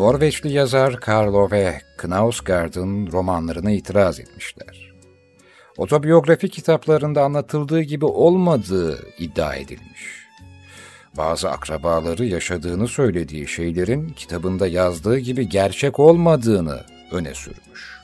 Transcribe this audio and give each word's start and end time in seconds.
Norveçli 0.00 0.52
yazar 0.52 1.00
Karl 1.00 1.34
Ove 1.34 1.80
Knausgaard'ın 1.96 3.12
romanlarına 3.12 3.70
itiraz 3.70 4.20
etmişler. 4.20 4.92
Otobiyografi 5.76 6.48
kitaplarında 6.48 7.22
anlatıldığı 7.22 7.80
gibi 7.80 8.04
olmadığı 8.04 8.98
iddia 9.18 9.54
edilmiş. 9.54 10.26
Bazı 11.16 11.50
akrabaları 11.50 12.24
yaşadığını 12.24 12.88
söylediği 12.88 13.48
şeylerin 13.48 14.08
kitabında 14.08 14.66
yazdığı 14.66 15.18
gibi 15.18 15.48
gerçek 15.48 15.98
olmadığını 15.98 16.84
öne 17.12 17.34
sürmüş. 17.34 18.00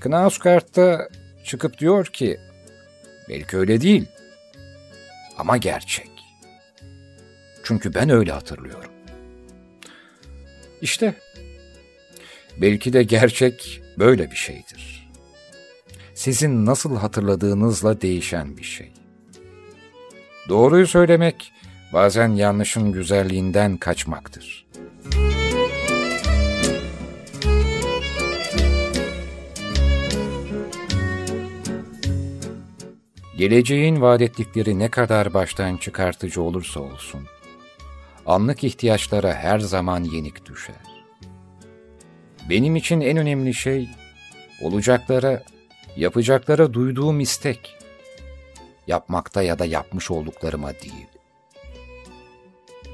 Knausgaard 0.00 0.76
da 0.76 1.08
çıkıp 1.44 1.78
diyor 1.78 2.06
ki, 2.06 2.38
belki 3.28 3.56
öyle 3.56 3.80
değil 3.80 4.06
ama 5.38 5.56
gerçek. 5.56 6.10
Çünkü 7.62 7.94
ben 7.94 8.10
öyle 8.10 8.32
hatırlıyorum. 8.32 8.93
İşte 10.84 11.14
belki 12.56 12.92
de 12.92 13.02
gerçek 13.02 13.82
böyle 13.98 14.30
bir 14.30 14.36
şeydir. 14.36 15.10
Sizin 16.14 16.66
nasıl 16.66 16.96
hatırladığınızla 16.96 18.00
değişen 18.00 18.56
bir 18.56 18.62
şey. 18.62 18.92
Doğruyu 20.48 20.86
söylemek 20.86 21.52
bazen 21.92 22.28
yanlışın 22.28 22.92
güzelliğinden 22.92 23.76
kaçmaktır. 23.76 24.66
Geleceğin 33.38 34.00
vaat 34.00 34.22
ettikleri 34.22 34.78
ne 34.78 34.88
kadar 34.88 35.34
baştan 35.34 35.76
çıkartıcı 35.76 36.42
olursa 36.42 36.80
olsun, 36.80 37.20
anlık 38.26 38.64
ihtiyaçlara 38.64 39.34
her 39.34 39.58
zaman 39.58 40.04
yenik 40.04 40.46
düşer. 40.46 40.74
Benim 42.50 42.76
için 42.76 43.00
en 43.00 43.16
önemli 43.16 43.54
şey, 43.54 43.88
olacaklara, 44.60 45.42
yapacaklara 45.96 46.72
duyduğum 46.72 47.20
istek, 47.20 47.76
yapmakta 48.86 49.42
ya 49.42 49.58
da 49.58 49.64
yapmış 49.64 50.10
olduklarıma 50.10 50.72
değil. 50.72 51.06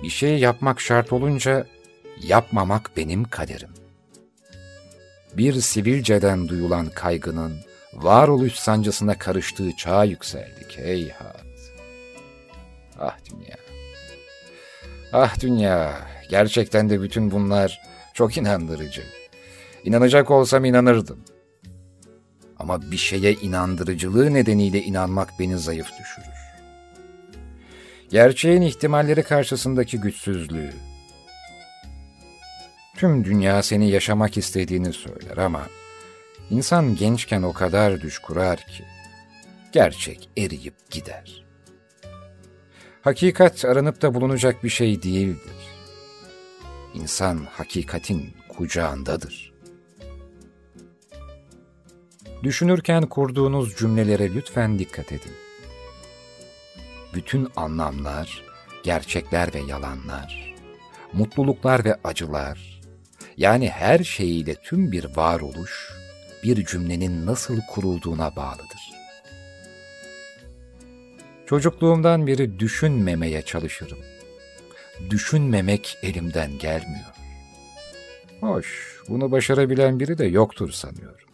Bir 0.02 0.10
şey 0.10 0.38
yapmak 0.38 0.80
şart 0.80 1.12
olunca, 1.12 1.66
yapmamak 2.22 2.90
benim 2.96 3.24
kaderim. 3.24 3.70
Bir 5.34 5.60
sivilceden 5.60 6.48
duyulan 6.48 6.88
kaygının, 6.94 7.60
varoluş 7.92 8.54
sancısına 8.54 9.18
karıştığı 9.18 9.76
çağa 9.76 10.04
yükseldik 10.04 10.78
heyhat. 10.78 11.44
Ah 12.98 13.16
dünya. 13.30 13.59
Ah 15.12 15.40
dünya, 15.40 16.08
gerçekten 16.30 16.90
de 16.90 17.02
bütün 17.02 17.30
bunlar 17.30 17.80
çok 18.14 18.36
inandırıcı. 18.36 19.02
İnanacak 19.84 20.30
olsam 20.30 20.64
inanırdım. 20.64 21.24
Ama 22.58 22.90
bir 22.90 22.96
şeye 22.96 23.32
inandırıcılığı 23.32 24.34
nedeniyle 24.34 24.82
inanmak 24.82 25.30
beni 25.38 25.58
zayıf 25.58 25.88
düşürür. 26.00 26.40
Gerçeğin 28.10 28.62
ihtimalleri 28.62 29.22
karşısındaki 29.22 30.00
güçsüzlüğü. 30.00 30.72
Tüm 32.96 33.24
dünya 33.24 33.62
seni 33.62 33.90
yaşamak 33.90 34.36
istediğini 34.36 34.92
söyler 34.92 35.36
ama 35.36 35.66
insan 36.50 36.96
gençken 36.96 37.42
o 37.42 37.52
kadar 37.52 38.00
düş 38.00 38.18
kurar 38.18 38.58
ki 38.58 38.84
gerçek 39.72 40.28
eriyip 40.38 40.90
gider. 40.90 41.49
Hakikat 43.02 43.64
aranıp 43.64 44.02
da 44.02 44.14
bulunacak 44.14 44.64
bir 44.64 44.68
şey 44.68 45.02
değildir. 45.02 45.52
İnsan 46.94 47.46
hakikatin 47.52 48.30
kucağındadır. 48.48 49.52
Düşünürken 52.42 53.06
kurduğunuz 53.06 53.76
cümlelere 53.76 54.34
lütfen 54.34 54.78
dikkat 54.78 55.12
edin. 55.12 55.32
Bütün 57.14 57.48
anlamlar, 57.56 58.44
gerçekler 58.82 59.54
ve 59.54 59.58
yalanlar, 59.58 60.54
mutluluklar 61.12 61.84
ve 61.84 61.98
acılar, 62.04 62.80
yani 63.36 63.68
her 63.68 64.04
şeyiyle 64.04 64.54
tüm 64.54 64.92
bir 64.92 65.16
varoluş, 65.16 65.92
bir 66.42 66.64
cümlenin 66.64 67.26
nasıl 67.26 67.60
kurulduğuna 67.60 68.36
bağlıdır. 68.36 68.99
Çocukluğumdan 71.50 72.26
beri 72.26 72.58
düşünmemeye 72.58 73.42
çalışırım. 73.42 73.98
Düşünmemek 75.10 75.98
elimden 76.02 76.58
gelmiyor. 76.58 77.14
Hoş, 78.40 78.98
bunu 79.08 79.30
başarabilen 79.30 80.00
biri 80.00 80.18
de 80.18 80.24
yoktur 80.24 80.70
sanıyorum. 80.70 81.26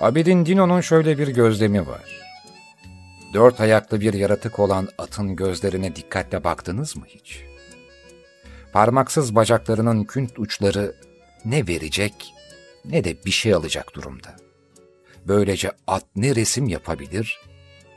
Abidin 0.00 0.46
Dino'nun 0.46 0.80
şöyle 0.80 1.18
bir 1.18 1.28
gözlemi 1.28 1.86
var. 1.86 2.25
Dört 3.36 3.60
ayaklı 3.60 4.00
bir 4.00 4.14
yaratık 4.14 4.58
olan 4.58 4.88
atın 4.98 5.36
gözlerine 5.36 5.96
dikkatle 5.96 6.44
baktınız 6.44 6.96
mı 6.96 7.04
hiç? 7.06 7.42
Parmaksız 8.72 9.34
bacaklarının 9.34 10.04
künt 10.04 10.38
uçları 10.38 10.94
ne 11.44 11.66
verecek 11.66 12.34
ne 12.84 13.04
de 13.04 13.24
bir 13.24 13.30
şey 13.30 13.54
alacak 13.54 13.94
durumda. 13.94 14.36
Böylece 15.26 15.72
at 15.86 16.04
ne 16.16 16.34
resim 16.34 16.68
yapabilir 16.68 17.40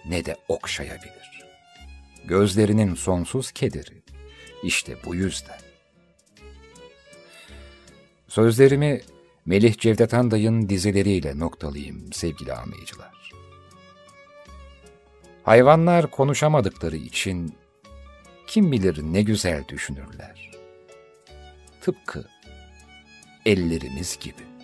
ne 0.06 0.26
de 0.26 0.36
okşayabilir. 0.48 1.46
Gözlerinin 2.26 2.96
sonsuz 2.96 3.52
kederi. 3.52 4.04
İşte 4.64 4.96
bu 5.06 5.16
yüzden. 5.16 5.60
Sözlerimi 8.28 9.02
Melih 9.46 9.78
Cevdet 9.78 10.14
Anday'ın 10.14 10.70
dizileriyle 10.70 11.40
noktalayayım 11.40 12.14
sevgili 12.14 12.54
anlayıcılar. 12.54 13.19
Hayvanlar 15.50 16.12
konuşamadıkları 16.12 16.96
için 16.96 17.56
kim 18.48 18.72
bilir 18.72 19.04
ne 19.04 19.22
güzel 19.22 19.68
düşünürler. 19.68 20.52
Tıpkı 21.82 22.26
ellerimiz 23.46 24.20
gibi. 24.20 24.59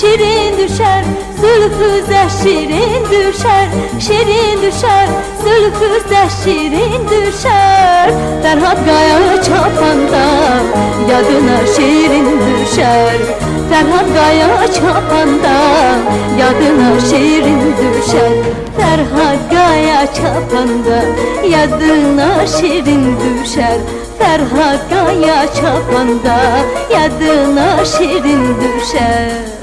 Şirin 0.00 0.58
düşer 0.58 1.04
zülfüze 1.40 2.22
şirin 2.42 3.04
düşer. 3.10 3.68
Şirin 4.00 4.62
düşer 4.62 5.08
zülfüze 5.44 6.22
şirin 6.44 7.08
düşer. 7.08 8.10
Ferhat 8.42 8.78
Gaya 8.86 9.42
çapanda 9.42 10.26
yadına 11.10 11.66
şirin 11.76 12.40
düşer. 12.40 13.16
Ferhat 13.70 14.14
Gaya 14.14 14.72
çapanda 14.72 15.56
yadına 16.38 17.00
şirin 17.00 17.74
düşer. 17.78 18.32
Ferhat 18.76 19.50
Gaya 19.50 20.06
çapanda 20.06 21.02
yadına 21.48 22.46
şirin 22.46 23.16
düşer. 23.20 23.78
Ferhat 24.18 24.90
Gaya 24.90 25.46
çapanda 25.46 26.38
yadına 26.90 27.84
şirin 27.84 28.56
düşer 28.60 29.55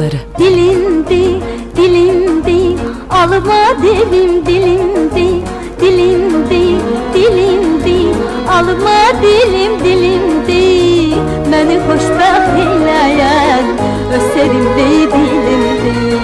Annemin 0.00 0.10
plakları. 0.10 0.16
Dilindi, 0.38 1.40
dilindi, 1.76 2.76
alma 3.10 3.82
dilim 3.82 4.46
dilindi, 4.46 5.44
dilindi, 5.80 6.78
dilindi, 7.14 8.16
alma 8.48 9.00
dilim 9.22 9.84
dilindi. 9.84 11.14
Beni 11.52 11.76
hoşbəxt 11.86 12.56
eyleyen, 12.62 13.66
özlerimde 14.14 14.88
dilimdi. 15.12 16.18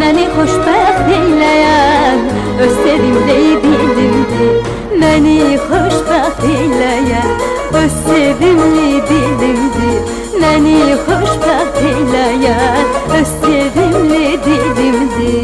Beni 0.00 0.26
hoşbəxt 0.36 1.08
eyleyen, 1.16 2.18
özlerimde 2.60 3.38
dilimdi. 3.62 4.48
Beni 5.00 5.58
hoşbəxt 5.70 6.42
eyleyen, 6.44 7.30
öz 7.72 7.92
sevimli 8.06 9.02
dilimdi. 9.08 10.20
Hoşbəxt 11.50 11.76
eyleyen, 11.88 12.86
öz 13.18 13.28
sevimli 13.40 14.38
dilimdi. 14.44 15.36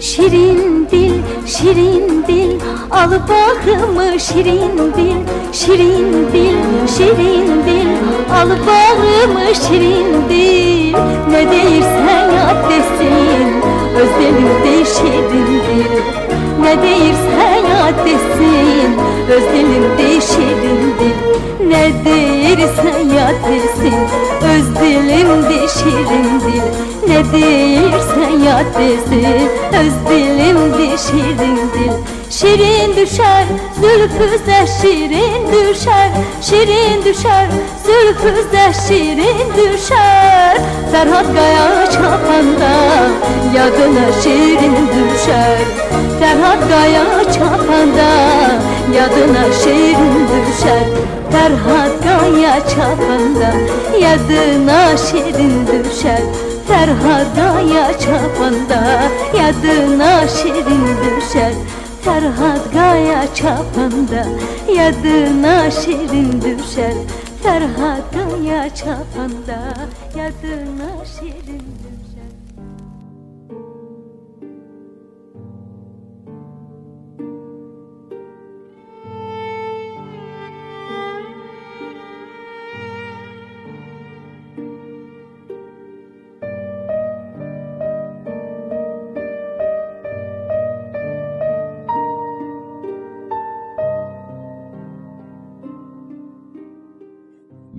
Şirin 0.00 0.88
dil, 0.90 1.14
şirin 1.46 2.24
dil, 2.28 2.60
al 2.90 3.10
bağrımı 3.28 4.20
şirin 4.20 4.76
dil, 4.96 5.20
şirin 5.52 6.12
dil, 6.32 6.58
şirin 6.96 7.48
dil, 7.66 7.90
al 8.32 8.50
bağrımı 8.66 9.54
şirin 9.54 10.28
dil. 10.28 10.94
Ne 11.30 11.50
değirsen 11.50 12.30
yap 12.36 12.70
desin, 12.70 13.43
öz 14.04 14.10
dilimde 14.10 14.84
şirin 14.84 15.46
dil. 15.46 15.90
Ne 16.60 16.82
değirsen 16.82 17.56
yap 17.70 18.06
desin, 18.06 18.96
öz 19.30 19.42
dilimde 19.42 20.20
şirin 20.20 20.94
dil. 21.00 21.16
Ne 21.68 22.04
değirsen 22.04 23.08
yap 23.16 23.34
desin, 23.48 23.94
öz 24.42 24.76
dilimde 24.80 25.68
şirin 25.68 26.40
dil. 26.40 26.62
Ne 27.08 27.32
değirsen 27.32 28.38
yap 28.46 28.66
desin, 28.78 29.50
öz 29.80 29.92
dilimde 30.08 30.96
şirin 30.98 31.56
dil. 31.56 32.23
Şirin 32.40 32.96
düşer, 32.96 33.44
zülfüze 33.80 34.66
şirin 34.80 35.52
düşer. 35.52 36.10
Şirin 36.42 37.04
düşer, 37.04 37.48
zülfüze 37.86 38.72
şirin 38.88 39.52
düşer. 39.56 40.58
Ferhat 40.92 41.26
Kaya 41.34 41.90
çapanda, 41.90 42.74
yadına 43.54 44.12
şirin 44.22 44.88
düşer. 44.88 45.58
Ferhat 46.20 46.68
Kaya 46.68 47.32
çapanda, 47.32 48.10
yadına 48.94 49.52
şirin 49.62 50.28
düşer. 50.28 50.84
Ferhat 51.32 51.92
Kaya 52.02 52.60
çapanda, 52.60 53.54
yadına 54.00 54.96
şirin 54.96 55.66
düşer. 55.66 56.22
Ferhat 56.68 57.26
Kaya 57.36 57.98
çapanda, 57.98 59.02
yadına 59.34 60.28
şirin 60.28 60.86
düşer 61.04 61.52
Ferhat 62.04 62.72
Gaya 62.72 63.34
çapanda 63.34 64.26
yadına 64.76 65.70
şirin 65.70 66.42
düşer. 66.42 66.94
Ferhat 67.42 68.12
Gaya 68.12 68.74
çapanda 68.74 69.74
yadına 70.16 71.04
şirin 71.04 71.62
düşer 71.78 71.83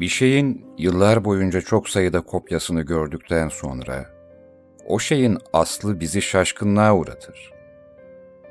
Bir 0.05 0.09
şeyin 0.09 0.65
yıllar 0.77 1.25
boyunca 1.25 1.61
çok 1.61 1.89
sayıda 1.89 2.21
kopyasını 2.21 2.81
gördükten 2.81 3.49
sonra, 3.49 4.05
o 4.87 4.99
şeyin 4.99 5.37
aslı 5.53 5.99
bizi 5.99 6.21
şaşkınlığa 6.21 6.95
uğratır. 6.95 7.53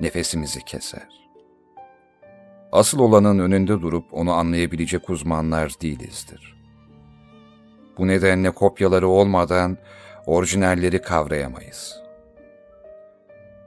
Nefesimizi 0.00 0.64
keser. 0.64 1.08
Asıl 2.72 2.98
olanın 2.98 3.38
önünde 3.38 3.72
durup 3.72 4.04
onu 4.14 4.32
anlayabilecek 4.32 5.10
uzmanlar 5.10 5.72
değilizdir. 5.82 6.56
Bu 7.98 8.08
nedenle 8.08 8.50
kopyaları 8.50 9.08
olmadan 9.08 9.78
orijinalleri 10.26 11.02
kavrayamayız. 11.02 11.96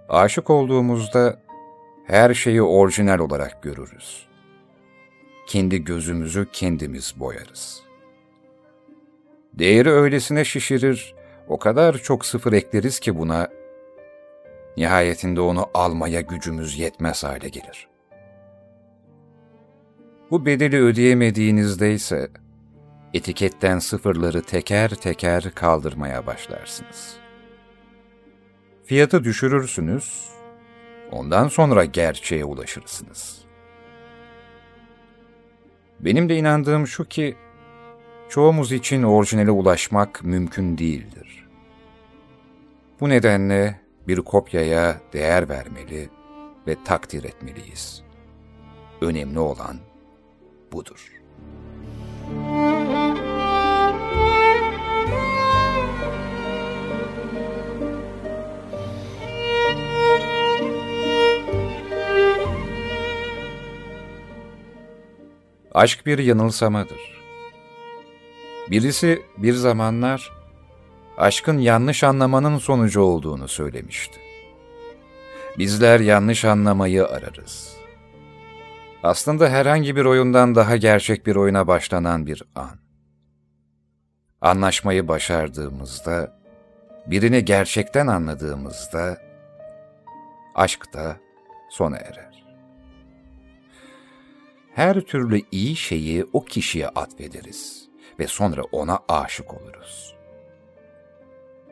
Aşık 0.09 0.49
olduğumuzda 0.49 1.39
her 2.07 2.33
şeyi 2.33 2.61
orijinal 2.61 3.19
olarak 3.19 3.63
görürüz 3.63 4.26
kendi 5.47 5.83
gözümüzü 5.83 6.47
kendimiz 6.53 7.13
boyarız. 7.17 7.83
Değeri 9.53 9.89
öylesine 9.89 10.45
şişirir, 10.45 11.15
o 11.47 11.59
kadar 11.59 11.97
çok 11.97 12.25
sıfır 12.25 12.53
ekleriz 12.53 12.99
ki 12.99 13.17
buna, 13.17 13.47
nihayetinde 14.77 15.41
onu 15.41 15.69
almaya 15.73 16.21
gücümüz 16.21 16.79
yetmez 16.79 17.23
hale 17.23 17.49
gelir. 17.49 17.87
Bu 20.31 20.45
bedeli 20.45 20.81
ödeyemediğinizde 20.81 21.93
ise, 21.93 22.29
etiketten 23.13 23.79
sıfırları 23.79 24.41
teker 24.41 24.89
teker 24.89 25.51
kaldırmaya 25.55 26.25
başlarsınız. 26.25 27.15
Fiyatı 28.85 29.23
düşürürsünüz, 29.23 30.29
ondan 31.11 31.47
sonra 31.47 31.85
gerçeğe 31.85 32.45
ulaşırsınız.'' 32.45 33.46
Benim 35.99 36.29
de 36.29 36.37
inandığım 36.37 36.87
şu 36.87 37.05
ki, 37.05 37.35
çoğumuz 38.29 38.71
için 38.71 39.03
orijinale 39.03 39.51
ulaşmak 39.51 40.23
mümkün 40.23 40.77
değildir. 40.77 41.47
Bu 42.99 43.09
nedenle 43.09 43.81
bir 44.07 44.17
kopyaya 44.17 45.01
değer 45.13 45.49
vermeli 45.49 46.09
ve 46.67 46.83
takdir 46.85 47.23
etmeliyiz. 47.23 48.03
Önemli 49.01 49.39
olan 49.39 49.77
budur. 50.71 51.11
Aşk 65.77 66.05
bir 66.05 66.17
yanılsamadır. 66.17 67.21
Birisi 68.69 69.25
bir 69.37 69.53
zamanlar 69.53 70.31
aşkın 71.17 71.57
yanlış 71.57 72.03
anlamanın 72.03 72.57
sonucu 72.57 73.01
olduğunu 73.01 73.47
söylemişti. 73.47 74.19
Bizler 75.57 75.99
yanlış 75.99 76.45
anlamayı 76.45 77.05
ararız. 77.07 77.77
Aslında 79.03 79.49
herhangi 79.49 79.95
bir 79.95 80.05
oyundan 80.05 80.55
daha 80.55 80.77
gerçek 80.77 81.25
bir 81.25 81.35
oyuna 81.35 81.67
başlanan 81.67 82.25
bir 82.25 82.43
an. 82.55 82.79
Anlaşmayı 84.41 85.07
başardığımızda, 85.07 86.39
birini 87.07 87.45
gerçekten 87.45 88.07
anladığımızda, 88.07 89.17
aşk 90.55 90.93
da 90.93 91.17
sona 91.69 91.97
erer. 91.97 92.26
Her 94.77 95.01
türlü 95.01 95.41
iyi 95.51 95.75
şeyi 95.75 96.25
o 96.33 96.45
kişiye 96.45 96.87
atfederiz 96.87 97.89
ve 98.19 98.27
sonra 98.27 98.61
ona 98.71 98.99
aşık 99.09 99.53
oluruz. 99.53 100.15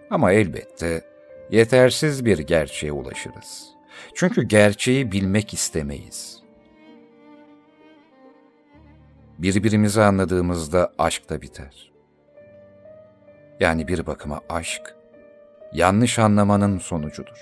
Ama 0.10 0.32
elbette 0.32 1.06
yetersiz 1.52 2.26
bir 2.26 2.40
gerçeğe 2.40 2.92
ulaşırız. 2.92 3.68
Çünkü 4.14 4.44
gerçeği 4.44 5.12
bilmek 5.12 5.54
istemeyiz. 5.54 6.44
Birbirimizi 9.40 10.02
anladığımızda 10.02 10.94
aşk 10.98 11.30
da 11.30 11.42
biter. 11.42 11.92
Yani 13.60 13.88
bir 13.88 14.06
bakıma 14.06 14.42
aşk, 14.50 14.96
yanlış 15.74 16.20
anlamanın 16.20 16.78
sonucudur. 16.78 17.40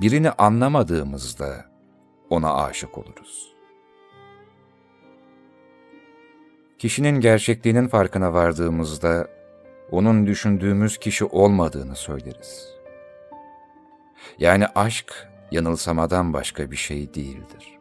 Birini 0.00 0.30
anlamadığımızda 0.30 1.64
ona 2.30 2.64
aşık 2.64 2.98
oluruz. 2.98 3.55
Kişinin 6.78 7.20
gerçekliğinin 7.20 7.88
farkına 7.88 8.32
vardığımızda 8.32 9.28
onun 9.90 10.26
düşündüğümüz 10.26 10.98
kişi 10.98 11.24
olmadığını 11.24 11.96
söyleriz. 11.96 12.68
Yani 14.38 14.66
aşk 14.74 15.28
yanılsamadan 15.50 16.32
başka 16.32 16.70
bir 16.70 16.76
şey 16.76 17.14
değildir. 17.14 17.78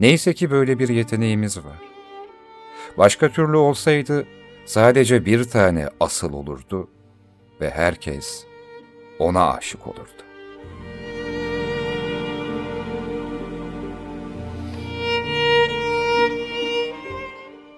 Neyse 0.00 0.34
ki 0.34 0.50
böyle 0.50 0.78
bir 0.78 0.88
yeteneğimiz 0.88 1.58
var. 1.58 1.78
Başka 2.98 3.28
türlü 3.28 3.56
olsaydı 3.56 4.26
sadece 4.64 5.26
bir 5.26 5.44
tane 5.44 5.88
asıl 6.00 6.32
olurdu 6.32 6.90
ve 7.60 7.70
herkes 7.70 8.44
ona 9.18 9.52
aşık 9.52 9.86
olurdu. 9.86 10.23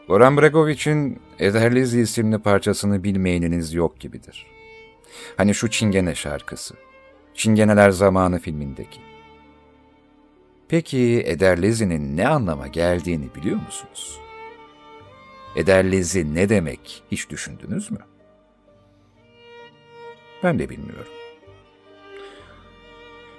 Goran 0.09 0.37
Bregovic'in 0.37 1.21
Ederliz 1.39 1.95
isimli 1.95 2.39
parçasını 2.39 3.05
bilmeyeniniz 3.05 3.75
yok 3.75 4.01
gibidir. 4.01 4.47
Hani 5.37 5.55
şu 5.55 5.71
Çingene 5.71 6.15
şarkısı. 6.15 6.75
Çingeneler 7.35 7.91
Zamanı 7.91 8.39
filmindeki. 8.39 9.01
Peki 10.69 11.23
Ederlizi'nin 11.27 12.17
ne 12.17 12.29
anlama 12.29 12.67
geldiğini 12.67 13.35
biliyor 13.35 13.57
musunuz? 13.57 14.21
Ederlizi 15.57 16.35
ne 16.35 16.49
demek 16.49 17.03
hiç 17.11 17.31
düşündünüz 17.31 17.91
mü? 17.91 17.99
Ben 20.43 20.59
de 20.59 20.69
bilmiyorum. 20.69 21.13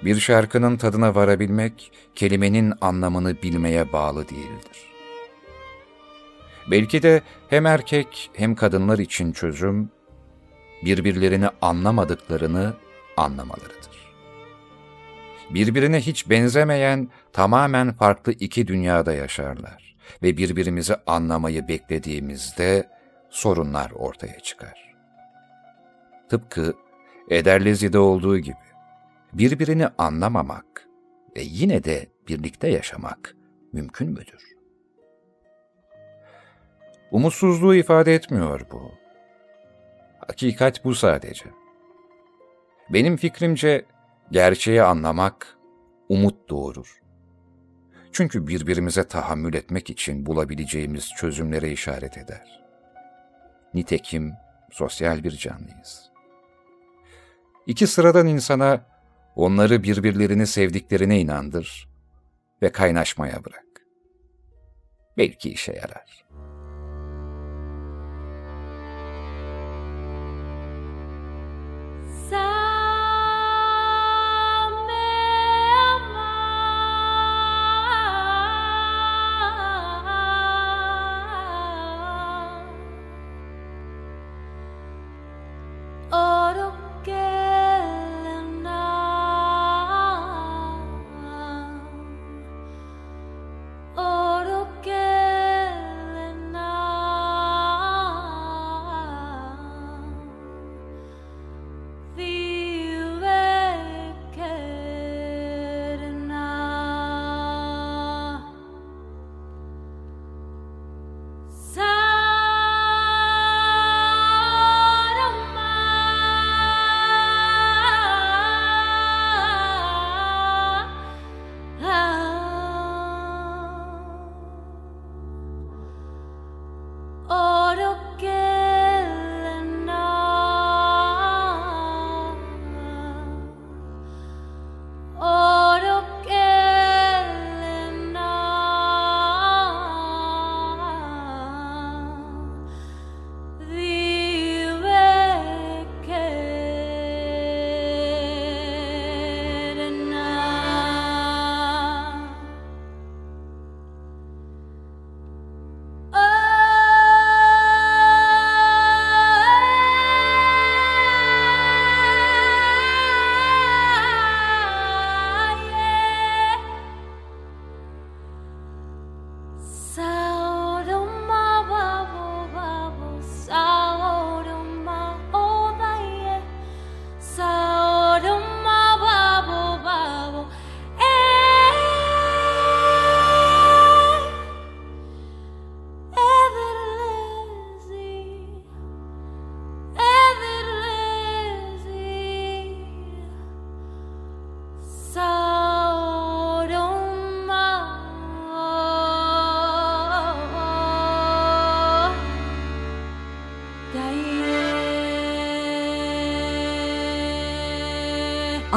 Bir 0.04 0.20
şarkının 0.20 0.76
tadına 0.76 1.14
varabilmek, 1.14 1.92
kelimenin 2.14 2.72
anlamını 2.80 3.42
bilmeye 3.42 3.92
bağlı 3.92 4.28
değildir. 4.28 4.87
Belki 6.70 7.02
de 7.02 7.22
hem 7.48 7.66
erkek 7.66 8.30
hem 8.34 8.54
kadınlar 8.54 8.98
için 8.98 9.32
çözüm, 9.32 9.90
birbirlerini 10.84 11.48
anlamadıklarını 11.62 12.74
anlamalarıdır. 13.16 14.14
Birbirine 15.50 16.00
hiç 16.00 16.30
benzemeyen, 16.30 17.08
tamamen 17.32 17.92
farklı 17.92 18.32
iki 18.32 18.66
dünyada 18.66 19.12
yaşarlar 19.12 19.96
ve 20.22 20.36
birbirimizi 20.36 20.96
anlamayı 21.06 21.68
beklediğimizde 21.68 22.88
sorunlar 23.30 23.90
ortaya 23.90 24.40
çıkar. 24.40 24.94
Tıpkı 26.28 26.74
Ederlezi'de 27.30 27.98
olduğu 27.98 28.38
gibi 28.38 28.56
birbirini 29.32 29.88
anlamamak 29.98 30.88
ve 31.36 31.42
yine 31.42 31.84
de 31.84 32.06
birlikte 32.28 32.68
yaşamak 32.68 33.36
mümkün 33.72 34.10
müdür? 34.10 34.47
Umutsuzluğu 37.10 37.74
ifade 37.74 38.14
etmiyor 38.14 38.60
bu. 38.72 38.92
Hakikat 40.26 40.84
bu 40.84 40.94
sadece. 40.94 41.44
Benim 42.90 43.16
fikrimce 43.16 43.84
gerçeği 44.30 44.82
anlamak 44.82 45.58
umut 46.08 46.48
doğurur. 46.48 47.02
Çünkü 48.12 48.46
birbirimize 48.46 49.04
tahammül 49.08 49.54
etmek 49.54 49.90
için 49.90 50.26
bulabileceğimiz 50.26 51.10
çözümlere 51.16 51.72
işaret 51.72 52.18
eder. 52.18 52.64
Nitekim 53.74 54.32
sosyal 54.70 55.24
bir 55.24 55.30
canlıyız. 55.30 56.10
İki 57.66 57.86
sıradan 57.86 58.26
insana 58.26 58.86
onları 59.36 59.82
birbirlerini 59.82 60.46
sevdiklerine 60.46 61.20
inandır 61.20 61.88
ve 62.62 62.72
kaynaşmaya 62.72 63.44
bırak. 63.44 63.64
Belki 65.16 65.50
işe 65.50 65.72
yarar. 65.72 66.27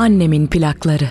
Annemin 0.01 0.47
plakları. 0.47 1.09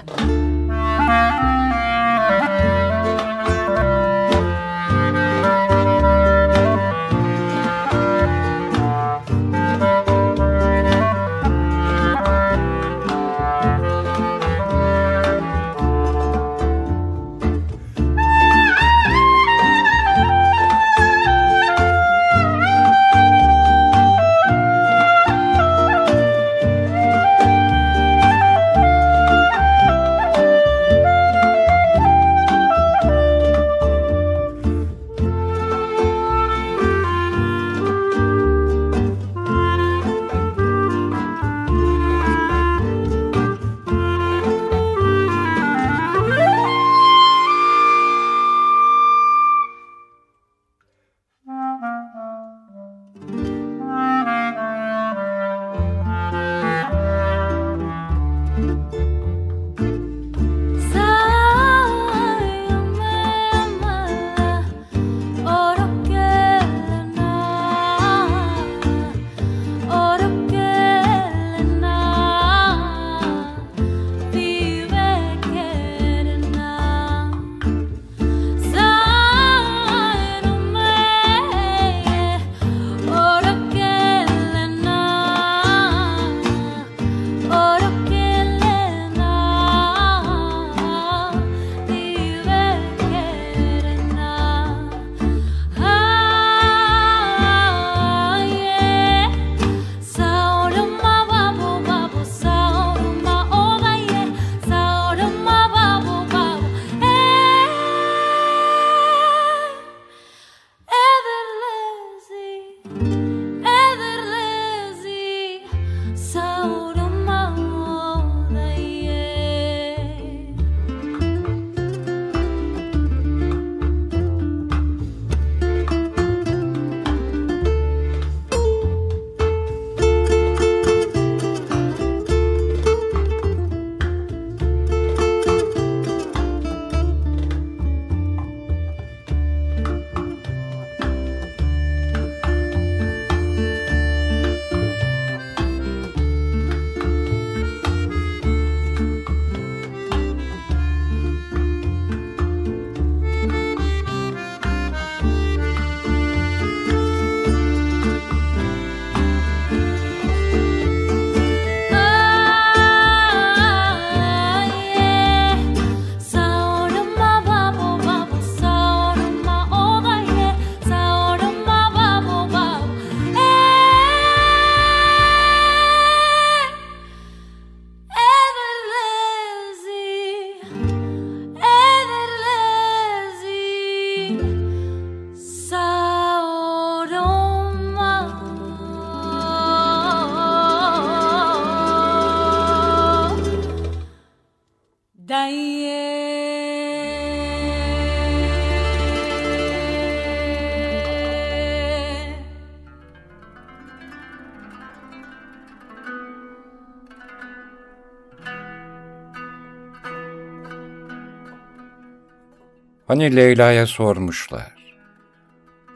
Hani 213.10 213.36
Leyla'ya 213.36 213.86
sormuşlar. 213.86 214.74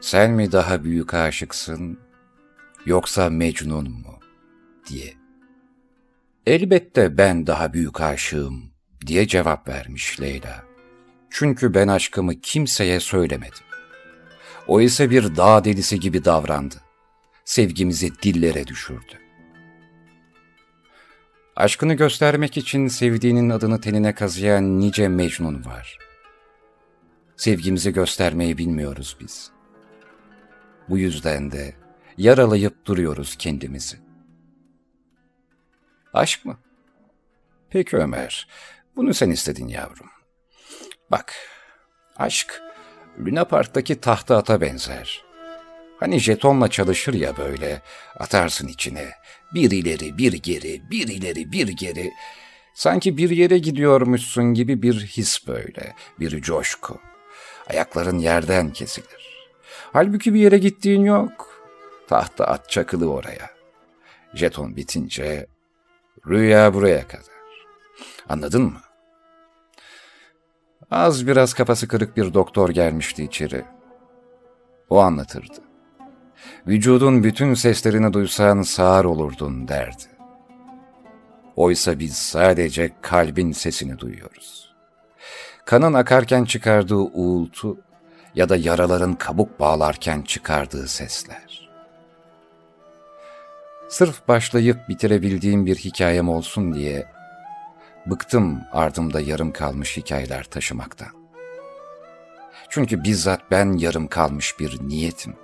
Sen 0.01 0.31
mi 0.31 0.51
daha 0.51 0.83
büyük 0.83 1.13
aşıksın 1.13 1.99
yoksa 2.85 3.29
Mecnun 3.29 3.91
mu 3.91 4.19
diye. 4.89 5.13
Elbette 6.45 7.17
ben 7.17 7.47
daha 7.47 7.73
büyük 7.73 8.01
aşığım 8.01 8.71
diye 9.07 9.27
cevap 9.27 9.67
vermiş 9.67 10.21
Leyla. 10.21 10.63
Çünkü 11.29 11.73
ben 11.73 11.87
aşkımı 11.87 12.41
kimseye 12.41 12.99
söylemedim. 12.99 13.65
O 14.67 14.81
ise 14.81 15.09
bir 15.09 15.35
dağ 15.35 15.63
delisi 15.63 15.99
gibi 15.99 16.25
davrandı. 16.25 16.75
Sevgimizi 17.45 18.11
dillere 18.23 18.67
düşürdü. 18.67 19.19
Aşkını 21.55 21.93
göstermek 21.93 22.57
için 22.57 22.87
sevdiğinin 22.87 23.49
adını 23.49 23.81
tenine 23.81 24.15
kazıyan 24.15 24.79
nice 24.79 25.07
Mecnun 25.07 25.65
var. 25.65 26.04
Sevgimizi 27.37 27.93
göstermeyi 27.93 28.57
bilmiyoruz 28.57 29.17
biz. 29.19 29.51
Bu 30.89 30.97
yüzden 30.97 31.51
de 31.51 31.75
yaralayıp 32.17 32.85
duruyoruz 32.85 33.35
kendimizi. 33.35 33.97
Aşk 36.13 36.45
mı? 36.45 36.57
Peki 37.69 37.97
Ömer, 37.97 38.47
bunu 38.95 39.13
sen 39.13 39.29
istedin 39.29 39.67
yavrum. 39.67 40.09
Bak, 41.11 41.33
aşk 42.17 42.61
Luna 43.19 43.45
Park'taki 43.45 44.01
tahta 44.01 44.37
ata 44.37 44.61
benzer. 44.61 45.25
Hani 45.99 46.19
jetonla 46.19 46.67
çalışır 46.67 47.13
ya 47.13 47.37
böyle, 47.37 47.81
atarsın 48.19 48.67
içine. 48.67 49.09
Bir 49.53 49.71
ileri, 49.71 50.17
bir 50.17 50.33
geri, 50.33 50.81
bir 50.91 51.07
ileri, 51.07 51.51
bir 51.51 51.67
geri. 51.67 52.11
Sanki 52.73 53.17
bir 53.17 53.29
yere 53.29 53.57
gidiyormuşsun 53.57 54.53
gibi 54.53 54.81
bir 54.81 54.93
his 54.93 55.47
böyle, 55.47 55.95
bir 56.19 56.41
coşku. 56.41 56.99
Ayakların 57.69 58.17
yerden 58.19 58.69
kesilir. 58.69 59.47
Halbuki 59.93 60.33
bir 60.33 60.39
yere 60.39 60.57
gittiğin 60.57 61.05
yok. 61.05 61.61
Tahta 62.07 62.45
at 62.45 62.69
çakılı 62.69 63.11
oraya. 63.11 63.49
Jeton 64.33 64.75
bitince 64.75 65.47
rüya 66.27 66.73
buraya 66.73 67.07
kadar. 67.07 67.35
Anladın 68.29 68.61
mı? 68.61 68.81
Az 70.91 71.27
biraz 71.27 71.53
kafası 71.53 71.87
kırık 71.87 72.17
bir 72.17 72.33
doktor 72.33 72.69
gelmişti 72.69 73.23
içeri. 73.23 73.65
O 74.89 74.99
anlatırdı. 74.99 75.61
Vücudun 76.67 77.23
bütün 77.23 77.53
seslerini 77.53 78.13
duysan 78.13 78.61
sağır 78.61 79.05
olurdun 79.05 79.67
derdi. 79.67 80.03
Oysa 81.55 81.99
biz 81.99 82.17
sadece 82.17 82.91
kalbin 83.01 83.51
sesini 83.51 83.99
duyuyoruz. 83.99 84.64
Kanın 85.65 85.93
akarken 85.93 86.45
çıkardığı 86.45 86.95
uğultu 86.95 87.77
ya 88.35 88.49
da 88.49 88.55
yaraların 88.55 89.13
kabuk 89.13 89.59
bağlarken 89.59 90.21
çıkardığı 90.21 90.87
sesler. 90.87 91.69
Sırf 93.89 94.27
başlayıp 94.27 94.89
bitirebildiğim 94.89 95.65
bir 95.65 95.75
hikayem 95.75 96.29
olsun 96.29 96.73
diye 96.73 97.07
bıktım 98.05 98.61
ardımda 98.71 99.21
yarım 99.21 99.51
kalmış 99.51 99.97
hikayeler 99.97 100.43
taşımaktan. 100.43 101.11
Çünkü 102.69 103.03
bizzat 103.03 103.51
ben 103.51 103.77
yarım 103.77 104.07
kalmış 104.07 104.59
bir 104.59 104.79
niyetim. 104.81 105.35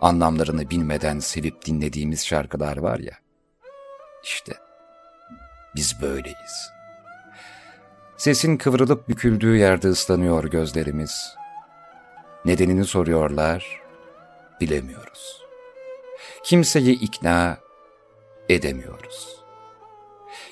Anlamlarını 0.00 0.70
bilmeden 0.70 1.18
sevip 1.18 1.66
dinlediğimiz 1.66 2.26
şarkılar 2.26 2.76
var 2.76 2.98
ya, 2.98 3.14
işte 4.24 4.52
biz 5.76 6.02
böyleyiz. 6.02 6.79
Sesin 8.20 8.56
kıvrılıp 8.56 9.08
büküldüğü 9.08 9.56
yerde 9.56 9.88
ıslanıyor 9.88 10.44
gözlerimiz. 10.44 11.36
Nedenini 12.44 12.84
soruyorlar, 12.84 13.80
bilemiyoruz. 14.60 15.42
Kimseyi 16.44 17.00
ikna 17.00 17.58
edemiyoruz. 18.48 19.36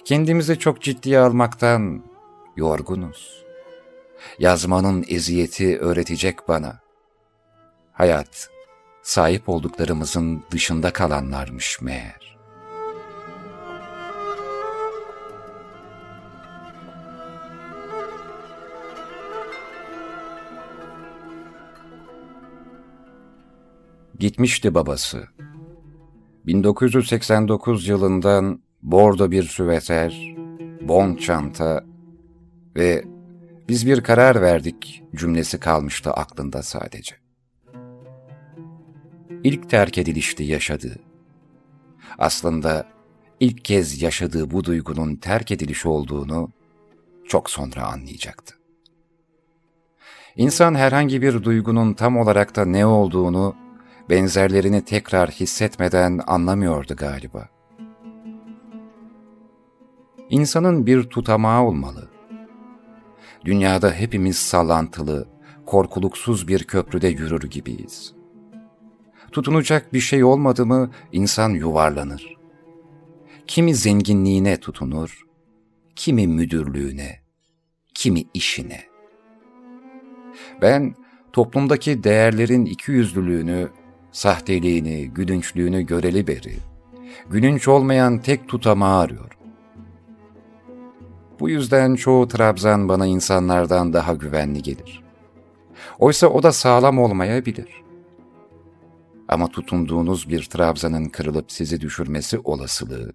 Kendimizi 0.04 0.58
çok 0.58 0.82
ciddiye 0.82 1.18
almaktan 1.18 2.04
yorgunuz. 2.56 3.44
Yazmanın 4.38 5.04
eziyeti 5.08 5.78
öğretecek 5.78 6.48
bana. 6.48 6.80
Hayat, 7.92 8.50
sahip 9.02 9.48
olduklarımızın 9.48 10.44
dışında 10.50 10.92
kalanlarmış 10.92 11.80
meğer. 11.80 12.27
Gitmişti 24.18 24.74
babası. 24.74 25.28
1989 26.46 27.88
yılından 27.88 28.60
bordo 28.82 29.30
bir 29.30 29.42
süveter, 29.42 30.34
bon 30.80 31.14
çanta 31.14 31.84
ve 32.76 33.04
biz 33.68 33.86
bir 33.86 34.00
karar 34.00 34.42
verdik 34.42 35.02
cümlesi 35.16 35.60
kalmıştı 35.60 36.10
aklında 36.10 36.62
sadece. 36.62 37.16
İlk 39.44 39.70
terk 39.70 39.98
edilişti 39.98 40.42
yaşadığı. 40.42 40.98
Aslında 42.18 42.86
ilk 43.40 43.64
kez 43.64 44.02
yaşadığı 44.02 44.50
bu 44.50 44.64
duygunun 44.64 45.16
terk 45.16 45.50
ediliş 45.50 45.86
olduğunu 45.86 46.50
çok 47.28 47.50
sonra 47.50 47.86
anlayacaktı. 47.86 48.54
İnsan 50.36 50.74
herhangi 50.74 51.22
bir 51.22 51.42
duygunun 51.42 51.94
tam 51.94 52.16
olarak 52.16 52.56
da 52.56 52.64
ne 52.64 52.86
olduğunu 52.86 53.67
benzerlerini 54.10 54.84
tekrar 54.84 55.30
hissetmeden 55.30 56.20
anlamıyordu 56.26 56.96
galiba. 56.96 57.48
İnsanın 60.30 60.86
bir 60.86 61.02
tutamağı 61.02 61.64
olmalı. 61.64 62.08
Dünyada 63.44 63.92
hepimiz 63.92 64.38
sallantılı, 64.38 65.28
korkuluksuz 65.66 66.48
bir 66.48 66.64
köprüde 66.64 67.08
yürür 67.08 67.50
gibiyiz. 67.50 68.14
Tutunacak 69.32 69.92
bir 69.92 70.00
şey 70.00 70.24
olmadı 70.24 70.66
mı 70.66 70.90
insan 71.12 71.50
yuvarlanır. 71.50 72.36
Kimi 73.46 73.74
zenginliğine 73.74 74.60
tutunur, 74.60 75.22
kimi 75.96 76.26
müdürlüğüne, 76.26 77.20
kimi 77.94 78.24
işine. 78.34 78.80
Ben 80.62 80.94
toplumdaki 81.32 82.04
değerlerin 82.04 82.64
ikiyüzlülüğünü 82.64 83.68
sahteliğini, 84.12 85.08
gülünçlüğünü 85.08 85.82
göreli 85.82 86.26
beri, 86.26 86.54
gülünç 87.30 87.68
olmayan 87.68 88.18
tek 88.18 88.48
tutamağı 88.48 89.00
arıyorum. 89.00 89.38
Bu 91.40 91.48
yüzden 91.48 91.94
çoğu 91.94 92.28
Trabzan 92.28 92.88
bana 92.88 93.06
insanlardan 93.06 93.92
daha 93.92 94.14
güvenli 94.14 94.62
gelir. 94.62 95.02
Oysa 95.98 96.26
o 96.26 96.42
da 96.42 96.52
sağlam 96.52 96.98
olmayabilir. 96.98 97.68
Ama 99.28 99.48
tutunduğunuz 99.48 100.28
bir 100.28 100.44
Trabzan'ın 100.44 101.08
kırılıp 101.08 101.52
sizi 101.52 101.80
düşürmesi 101.80 102.38
olasılığı, 102.38 103.12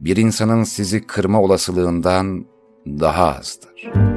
bir 0.00 0.16
insanın 0.16 0.64
sizi 0.64 1.06
kırma 1.06 1.40
olasılığından 1.42 2.46
daha 2.86 3.36
azdır.'' 3.38 4.15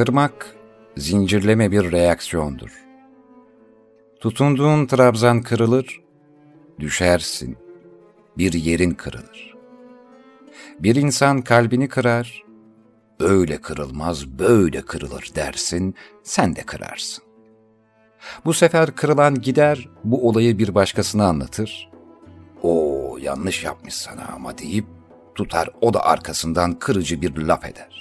Kırmak, 0.00 0.56
zincirleme 0.96 1.70
bir 1.70 1.92
reaksiyondur. 1.92 2.84
Tutunduğun 4.20 4.86
trabzan 4.86 5.42
kırılır, 5.42 6.00
düşersin, 6.78 7.56
bir 8.38 8.52
yerin 8.52 8.90
kırılır. 8.90 9.54
Bir 10.78 10.96
insan 10.96 11.42
kalbini 11.42 11.88
kırar, 11.88 12.44
öyle 13.18 13.60
kırılmaz, 13.60 14.26
böyle 14.26 14.82
kırılır 14.82 15.30
dersin, 15.34 15.94
sen 16.22 16.56
de 16.56 16.62
kırarsın. 16.62 17.24
Bu 18.44 18.54
sefer 18.54 18.94
kırılan 18.94 19.34
gider, 19.34 19.88
bu 20.04 20.28
olayı 20.28 20.58
bir 20.58 20.74
başkasına 20.74 21.26
anlatır. 21.26 21.90
O 22.62 23.18
yanlış 23.20 23.64
yapmış 23.64 23.94
sana 23.94 24.26
ama 24.34 24.58
deyip 24.58 24.86
tutar 25.34 25.68
o 25.80 25.94
da 25.94 26.04
arkasından 26.04 26.78
kırıcı 26.78 27.22
bir 27.22 27.36
laf 27.36 27.64
eder. 27.64 27.99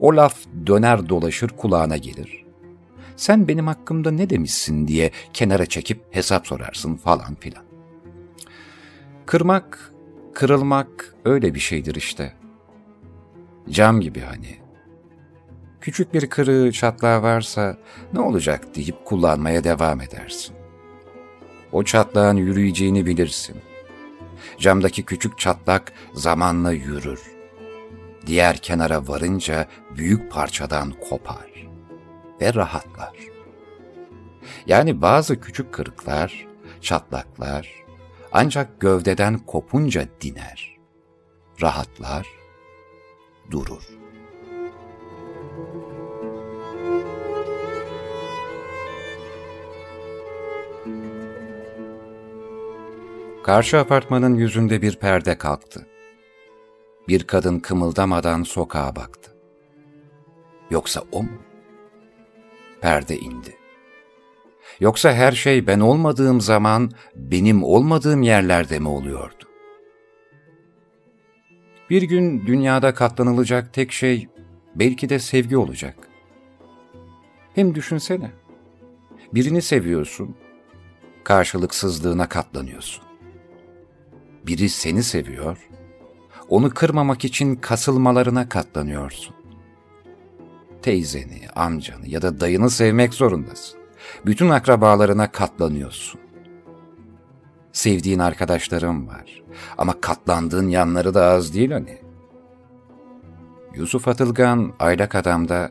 O 0.00 0.16
laf 0.16 0.38
döner 0.66 1.08
dolaşır 1.08 1.48
kulağına 1.48 1.96
gelir. 1.96 2.44
Sen 3.16 3.48
benim 3.48 3.66
hakkımda 3.66 4.10
ne 4.10 4.30
demişsin 4.30 4.88
diye 4.88 5.10
kenara 5.32 5.66
çekip 5.66 6.00
hesap 6.10 6.46
sorarsın 6.46 6.96
falan 6.96 7.34
filan. 7.34 7.64
Kırmak, 9.26 9.92
kırılmak 10.34 11.14
öyle 11.24 11.54
bir 11.54 11.60
şeydir 11.60 11.94
işte. 11.94 12.32
Cam 13.70 14.00
gibi 14.00 14.20
hani. 14.20 14.58
Küçük 15.80 16.14
bir 16.14 16.30
kırığı, 16.30 16.72
çatlağı 16.72 17.22
varsa 17.22 17.76
ne 18.12 18.20
olacak 18.20 18.76
deyip 18.76 19.04
kullanmaya 19.04 19.64
devam 19.64 20.00
edersin. 20.00 20.56
O 21.72 21.82
çatlağın 21.82 22.36
yürüyeceğini 22.36 23.06
bilirsin. 23.06 23.56
Camdaki 24.58 25.02
küçük 25.02 25.38
çatlak 25.38 25.92
zamanla 26.14 26.72
yürür 26.72 27.39
diğer 28.26 28.56
kenara 28.56 29.08
varınca 29.08 29.66
büyük 29.96 30.32
parçadan 30.32 30.92
kopar 31.08 31.68
ve 32.40 32.54
rahatlar. 32.54 33.16
Yani 34.66 35.02
bazı 35.02 35.40
küçük 35.40 35.72
kırıklar, 35.72 36.46
çatlaklar 36.80 37.80
ancak 38.32 38.80
gövdeden 38.80 39.38
kopunca 39.38 40.06
diner, 40.20 40.76
rahatlar, 41.62 42.26
durur. 43.50 43.82
Karşı 53.44 53.78
apartmanın 53.78 54.34
yüzünde 54.34 54.82
bir 54.82 54.96
perde 54.96 55.38
kalktı. 55.38 55.89
Bir 57.10 57.22
kadın 57.22 57.58
kımıldamadan 57.58 58.42
sokağa 58.42 58.96
baktı. 58.96 59.36
Yoksa 60.70 61.02
o 61.12 61.22
mu? 61.22 61.38
Perde 62.80 63.18
indi. 63.18 63.56
Yoksa 64.80 65.12
her 65.12 65.32
şey 65.32 65.66
ben 65.66 65.80
olmadığım 65.80 66.40
zaman 66.40 66.90
benim 67.14 67.64
olmadığım 67.64 68.22
yerlerde 68.22 68.78
mi 68.78 68.88
oluyordu? 68.88 69.44
Bir 71.90 72.02
gün 72.02 72.46
dünyada 72.46 72.94
katlanılacak 72.94 73.74
tek 73.74 73.92
şey 73.92 74.28
belki 74.74 75.08
de 75.08 75.18
sevgi 75.18 75.56
olacak. 75.56 76.08
Hem 77.54 77.74
düşünsene, 77.74 78.30
birini 79.34 79.62
seviyorsun, 79.62 80.36
karşılıksızlığına 81.24 82.28
katlanıyorsun. 82.28 83.04
Biri 84.46 84.68
seni 84.68 85.02
seviyor, 85.02 85.68
onu 86.50 86.70
kırmamak 86.70 87.24
için 87.24 87.56
kasılmalarına 87.56 88.48
katlanıyorsun. 88.48 89.34
Teyzeni, 90.82 91.40
amcanı 91.56 92.08
ya 92.08 92.22
da 92.22 92.40
dayını 92.40 92.70
sevmek 92.70 93.14
zorundasın. 93.14 93.80
Bütün 94.26 94.48
akrabalarına 94.48 95.32
katlanıyorsun. 95.32 96.20
Sevdiğin 97.72 98.18
arkadaşlarım 98.18 99.08
var 99.08 99.42
ama 99.78 100.00
katlandığın 100.00 100.68
yanları 100.68 101.14
da 101.14 101.24
az 101.24 101.54
değil 101.54 101.70
hani. 101.70 101.98
Yusuf 103.74 104.08
Atılgan 104.08 104.72
Aylak 104.78 105.14
Adam'da 105.14 105.70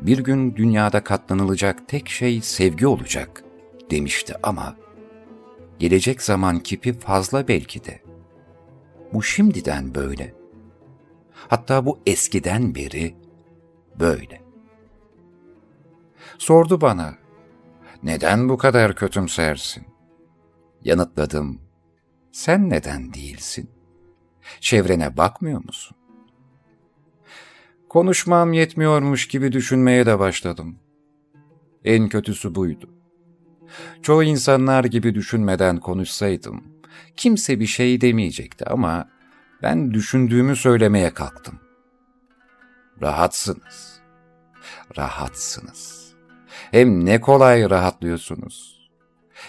bir 0.00 0.18
gün 0.18 0.56
dünyada 0.56 1.04
katlanılacak 1.04 1.88
tek 1.88 2.08
şey 2.08 2.40
sevgi 2.40 2.86
olacak 2.86 3.44
demişti 3.90 4.34
ama 4.42 4.76
gelecek 5.78 6.22
zaman 6.22 6.58
kipi 6.58 6.92
fazla 6.92 7.48
belki 7.48 7.84
de. 7.84 8.05
Bu 9.12 9.22
şimdiden 9.22 9.94
böyle. 9.94 10.34
Hatta 11.32 11.86
bu 11.86 12.00
eskiden 12.06 12.74
beri 12.74 13.14
böyle. 14.00 14.42
Sordu 16.38 16.80
bana, 16.80 17.14
neden 18.02 18.48
bu 18.48 18.58
kadar 18.58 18.96
kötümsersin? 18.96 19.86
Yanıtladım, 20.84 21.60
sen 22.32 22.70
neden 22.70 23.14
değilsin? 23.14 23.70
Çevrene 24.60 25.16
bakmıyor 25.16 25.64
musun? 25.64 25.96
Konuşmam 27.88 28.52
yetmiyormuş 28.52 29.28
gibi 29.28 29.52
düşünmeye 29.52 30.06
de 30.06 30.18
başladım. 30.18 30.78
En 31.84 32.08
kötüsü 32.08 32.54
buydu. 32.54 32.90
Çoğu 34.02 34.22
insanlar 34.22 34.84
gibi 34.84 35.14
düşünmeden 35.14 35.80
konuşsaydım, 35.80 36.64
Kimse 37.16 37.60
bir 37.60 37.66
şey 37.66 38.00
demeyecekti 38.00 38.64
ama 38.64 39.08
ben 39.62 39.94
düşündüğümü 39.94 40.56
söylemeye 40.56 41.14
kalktım. 41.14 41.60
Rahatsınız. 43.02 44.00
Rahatsınız. 44.98 46.12
Hem 46.70 47.04
ne 47.04 47.20
kolay 47.20 47.70
rahatlıyorsunuz. 47.70 48.88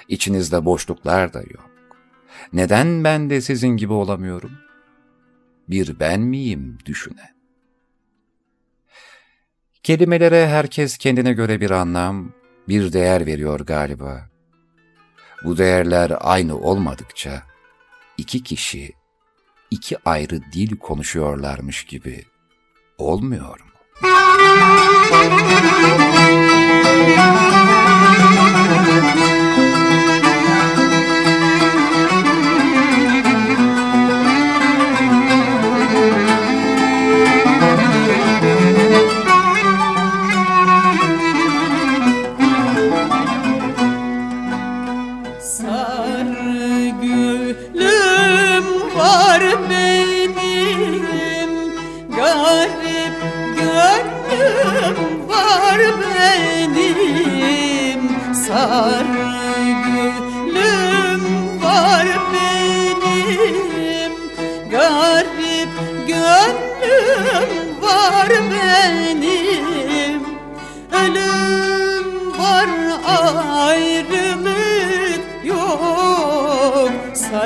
İçinizde 0.07 0.65
boşluklar 0.65 1.33
da 1.33 1.39
yok. 1.39 1.69
Neden 2.53 3.03
ben 3.03 3.29
de 3.29 3.41
sizin 3.41 3.77
gibi 3.77 3.93
olamıyorum? 3.93 4.51
Bir 5.69 5.99
ben 5.99 6.21
miyim 6.21 6.77
düşünen? 6.85 7.37
Kelimelere 9.83 10.47
herkes 10.47 10.97
kendine 10.97 11.33
göre 11.33 11.61
bir 11.61 11.71
anlam, 11.71 12.33
bir 12.67 12.93
değer 12.93 13.25
veriyor 13.25 13.59
galiba. 13.59 14.29
Bu 15.47 15.57
değerler 15.57 16.11
aynı 16.19 16.57
olmadıkça 16.57 17.43
iki 18.17 18.43
kişi 18.43 18.93
iki 19.71 19.97
ayrı 20.05 20.41
dil 20.53 20.77
konuşuyorlarmış 20.77 21.85
gibi 21.85 22.25
olmuyor 22.97 23.59
mu? 23.59 23.67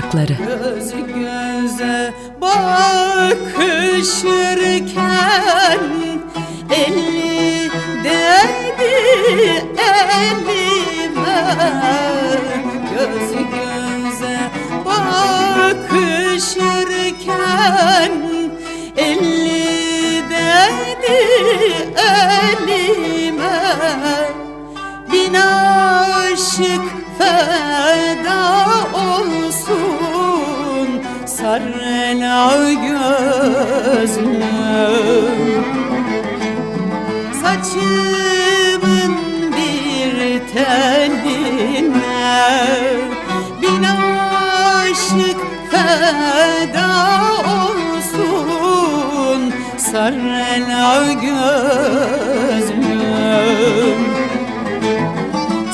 göze 0.00 0.49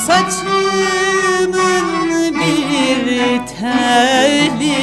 Saçımın 0.07 1.53
bir 2.35 3.45
teline 3.47 4.77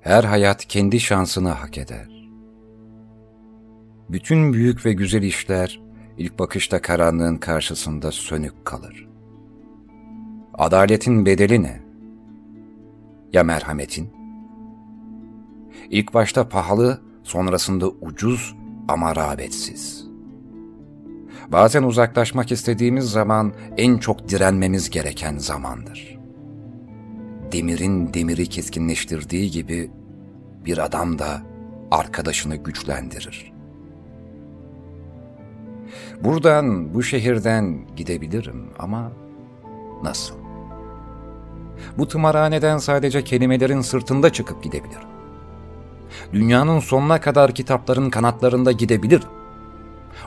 Her 0.00 0.24
hayat 0.24 0.64
kendi 0.64 1.00
şansını 1.00 1.48
hak 1.48 1.78
eder. 1.78 2.08
Bütün 4.08 4.52
büyük 4.52 4.86
ve 4.86 4.92
güzel 4.92 5.22
işler 5.22 5.80
ilk 6.18 6.38
bakışta 6.38 6.82
karanlığın 6.82 7.36
karşısında 7.36 8.12
sönük 8.12 8.64
kalır. 8.64 9.08
Adaletin 10.54 11.26
bedeli 11.26 11.62
ne? 11.62 11.80
Ya 13.32 13.44
merhametin? 13.44 14.10
İlk 15.90 16.14
başta 16.14 16.48
pahalı, 16.48 17.00
sonrasında 17.22 17.88
ucuz 17.88 18.54
ama 18.88 19.16
rağbetsiz. 19.16 20.03
Bazen 21.52 21.82
uzaklaşmak 21.82 22.52
istediğimiz 22.52 23.10
zaman 23.10 23.52
en 23.76 23.98
çok 23.98 24.28
direnmemiz 24.28 24.90
gereken 24.90 25.38
zamandır 25.38 26.24
demirin 27.54 28.14
demiri 28.14 28.46
keskinleştirdiği 28.46 29.50
gibi 29.50 29.90
bir 30.64 30.78
adam 30.78 31.18
da 31.18 31.42
arkadaşını 31.90 32.56
güçlendirir. 32.56 33.52
Buradan, 36.20 36.94
bu 36.94 37.02
şehirden 37.02 37.86
gidebilirim 37.96 38.70
ama 38.78 39.12
nasıl? 40.02 40.34
Bu 41.98 42.08
tımarhaneden 42.08 42.78
sadece 42.78 43.24
kelimelerin 43.24 43.80
sırtında 43.80 44.32
çıkıp 44.32 44.62
gidebilirim. 44.62 45.08
Dünyanın 46.32 46.80
sonuna 46.80 47.20
kadar 47.20 47.54
kitapların 47.54 48.10
kanatlarında 48.10 48.72
gidebilirim. 48.72 49.28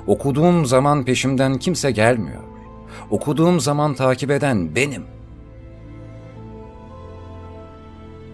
Okuduğum 0.07 0.65
zaman 0.65 1.05
peşimden 1.05 1.57
kimse 1.57 1.91
gelmiyor. 1.91 2.43
Okuduğum 3.09 3.59
zaman 3.59 3.93
takip 3.93 4.31
eden 4.31 4.75
benim.'' 4.75 5.17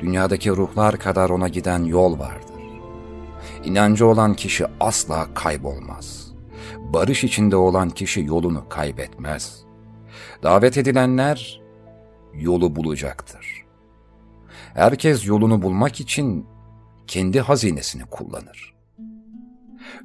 dünyadaki 0.03 0.51
ruhlar 0.51 0.99
kadar 0.99 1.29
ona 1.29 1.47
giden 1.47 1.83
yol 1.83 2.19
vardır. 2.19 2.63
İnancı 3.63 4.07
olan 4.07 4.33
kişi 4.33 4.65
asla 4.79 5.33
kaybolmaz. 5.33 6.31
Barış 6.77 7.23
içinde 7.23 7.55
olan 7.55 7.89
kişi 7.89 8.21
yolunu 8.21 8.69
kaybetmez. 8.69 9.63
Davet 10.43 10.77
edilenler 10.77 11.61
yolu 12.33 12.75
bulacaktır. 12.75 13.63
Herkes 14.73 15.27
yolunu 15.27 15.61
bulmak 15.61 15.99
için 15.99 16.45
kendi 17.07 17.39
hazinesini 17.39 18.03
kullanır. 18.05 18.72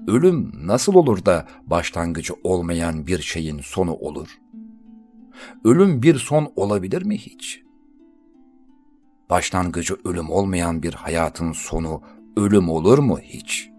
Ölüm 0.07 0.53
nasıl 0.67 0.95
olur 0.95 1.25
da 1.25 1.47
başlangıcı 1.67 2.35
olmayan 2.45 3.07
bir 3.07 3.19
şeyin 3.19 3.61
sonu 3.61 3.95
olur? 3.95 4.29
Ölüm 5.65 6.03
bir 6.03 6.15
son 6.15 6.53
olabilir 6.57 7.03
mi 7.03 7.19
hiç?'' 7.19 7.69
başlangıcı 9.31 9.97
ölüm 10.05 10.31
olmayan 10.31 10.83
bir 10.83 10.95
hayatın 10.95 11.53
sonu 11.53 12.03
ölüm 12.37 12.69
olur 12.69 12.99
mu 12.99 13.19
hiç? 13.19 13.71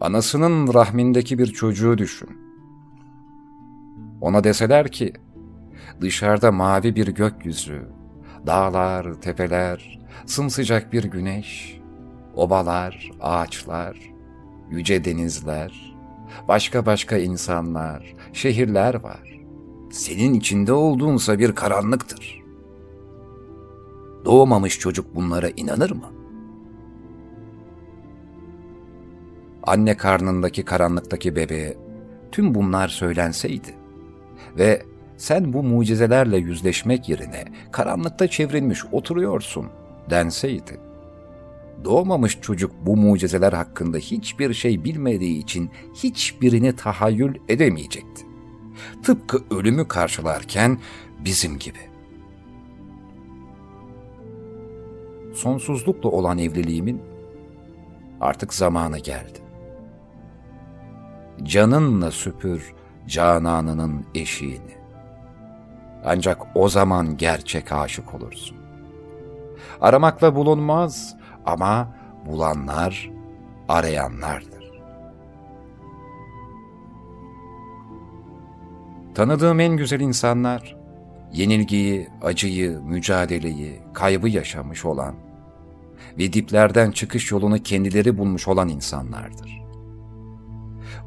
Anasının 0.00 0.74
rahmindeki 0.74 1.38
bir 1.38 1.46
çocuğu 1.46 1.98
düşün. 1.98 2.30
Ona 4.20 4.44
deseler 4.44 4.88
ki, 4.88 5.12
dışarıda 6.00 6.52
mavi 6.52 6.96
bir 6.96 7.06
gökyüzü, 7.06 7.88
dağlar, 8.46 9.14
tepeler, 9.14 9.98
sımsıcak 10.26 10.92
bir 10.92 11.04
güneş, 11.04 11.77
obalar, 12.38 13.10
ağaçlar, 13.20 14.12
yüce 14.70 15.04
denizler, 15.04 15.96
başka 16.48 16.86
başka 16.86 17.16
insanlar, 17.16 18.14
şehirler 18.32 18.94
var 18.94 19.38
senin 19.90 20.34
içinde 20.34 20.72
olduğunsa 20.72 21.38
bir 21.38 21.54
karanlıktır. 21.54 22.42
Doğmamış 24.24 24.78
çocuk 24.78 25.14
bunlara 25.14 25.48
inanır 25.48 25.90
mı? 25.90 26.10
Anne 29.62 29.96
karnındaki 29.96 30.64
karanlıktaki 30.64 31.36
bebeğe 31.36 31.76
tüm 32.32 32.54
bunlar 32.54 32.88
söylenseydi 32.88 33.74
ve 34.58 34.82
sen 35.16 35.52
bu 35.52 35.62
mucizelerle 35.62 36.36
yüzleşmek 36.36 37.08
yerine 37.08 37.44
karanlıkta 37.72 38.28
çevrilmiş 38.28 38.84
oturuyorsun 38.92 39.66
denseydi, 40.10 40.80
doğmamış 41.84 42.40
çocuk 42.40 42.72
bu 42.86 42.96
mucizeler 42.96 43.52
hakkında 43.52 43.98
hiçbir 43.98 44.54
şey 44.54 44.84
bilmediği 44.84 45.38
için 45.38 45.70
hiçbirini 45.94 46.76
tahayyül 46.76 47.34
edemeyecekti. 47.48 48.26
Tıpkı 49.02 49.44
ölümü 49.50 49.88
karşılarken 49.88 50.78
bizim 51.24 51.58
gibi. 51.58 51.78
Sonsuzlukla 55.34 56.08
olan 56.08 56.38
evliliğimin 56.38 57.02
artık 58.20 58.54
zamanı 58.54 58.98
geldi. 58.98 59.38
Canınla 61.42 62.10
süpür 62.10 62.74
cananının 63.06 64.04
eşiğini. 64.14 64.78
Ancak 66.04 66.42
o 66.54 66.68
zaman 66.68 67.16
gerçek 67.16 67.72
aşık 67.72 68.14
olursun. 68.14 68.56
Aramakla 69.80 70.34
bulunmaz 70.34 71.16
ama 71.48 71.94
bulanlar 72.26 73.10
arayanlardır. 73.68 74.72
Tanıdığım 79.14 79.60
en 79.60 79.76
güzel 79.76 80.00
insanlar, 80.00 80.76
yenilgiyi, 81.32 82.08
acıyı, 82.22 82.80
mücadeleyi, 82.80 83.80
kaybı 83.94 84.28
yaşamış 84.28 84.84
olan 84.84 85.14
ve 86.18 86.32
diplerden 86.32 86.90
çıkış 86.90 87.30
yolunu 87.30 87.62
kendileri 87.62 88.18
bulmuş 88.18 88.48
olan 88.48 88.68
insanlardır. 88.68 89.62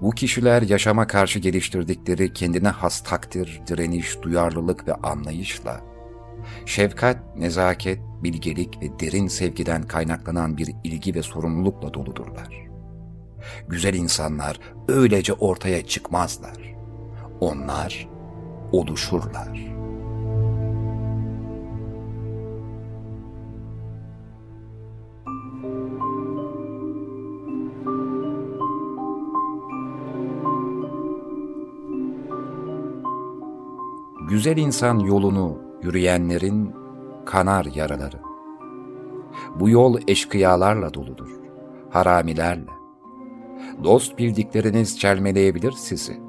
Bu 0.01 0.11
kişiler 0.11 0.61
yaşama 0.61 1.07
karşı 1.07 1.39
geliştirdikleri 1.39 2.33
kendine 2.33 2.69
has 2.69 3.03
takdir, 3.03 3.61
direniş, 3.67 4.21
duyarlılık 4.21 4.87
ve 4.87 4.93
anlayışla, 4.93 5.81
şefkat, 6.65 7.37
nezaket, 7.37 8.10
bilgelik 8.23 8.81
ve 8.81 8.99
derin 8.99 9.27
sevgiden 9.27 9.83
kaynaklanan 9.83 10.57
bir 10.57 10.71
ilgi 10.83 11.15
ve 11.15 11.23
sorumlulukla 11.23 11.93
doludurlar. 11.93 12.67
Güzel 13.67 13.93
insanlar 13.93 14.59
öylece 14.87 15.33
ortaya 15.33 15.85
çıkmazlar. 15.85 16.75
Onlar 17.39 18.09
oluşurlar.'' 18.71 19.81
güzel 34.31 34.57
insan 34.57 34.99
yolunu 34.99 35.57
yürüyenlerin 35.83 36.80
kanar 37.31 37.65
yaraları. 37.65 38.19
Bu 39.55 39.69
yol 39.69 39.99
eşkıyalarla 40.07 40.93
doludur, 40.93 41.29
haramilerle. 41.89 42.71
Dost 43.83 44.17
bildikleriniz 44.17 44.99
çelmeleyebilir 44.99 45.71
sizi, 45.71 46.21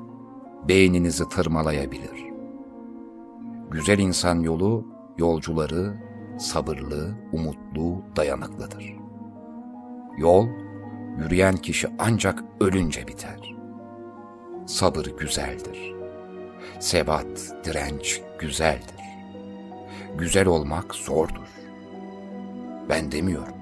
beyninizi 0.68 1.28
tırmalayabilir. 1.28 2.24
Güzel 3.70 3.98
insan 3.98 4.40
yolu, 4.40 4.86
yolcuları 5.18 5.94
sabırlı, 6.38 7.14
umutlu, 7.32 8.03
dayanıklıdır. 8.16 8.96
Yol, 10.18 10.46
yürüyen 11.18 11.57
kişi 11.57 11.88
ancak 11.98 12.44
ölünce 12.61 13.09
biter. 13.09 13.55
Sabır 14.66 15.07
güzeldir.'' 15.18 16.03
Sebat, 16.80 17.55
direnç 17.64 18.20
güzeldir. 18.38 19.01
Güzel 20.19 20.47
olmak 20.47 20.95
zordur. 20.95 21.49
Ben 22.89 23.13
demiyorum. 23.13 23.55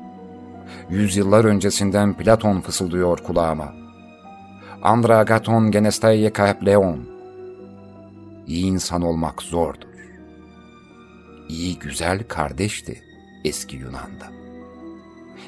Yüzyıllar 0.91 1.45
öncesinden 1.45 2.15
Platon 2.15 2.61
fısıldıyor 2.61 3.19
kulağıma. 3.19 3.75
Andragaton 4.83 5.71
genestaye 5.71 6.33
leon. 6.67 7.09
İyi 8.47 8.65
insan 8.65 9.03
olmak 9.03 9.43
zordur. 9.43 9.89
İyi 11.49 11.79
güzel 11.79 12.25
kardeşti 12.29 13.03
eski 13.45 13.77
Yunan'da. 13.77 14.27